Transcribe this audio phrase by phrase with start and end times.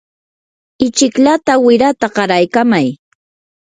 [0.85, 2.87] ichikllata wirata qaraykamay.